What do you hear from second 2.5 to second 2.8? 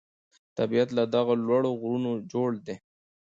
دی.